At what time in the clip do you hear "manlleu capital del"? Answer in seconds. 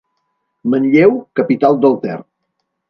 0.73-1.99